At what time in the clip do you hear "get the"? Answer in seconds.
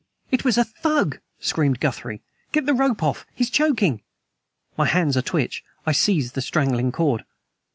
2.51-2.73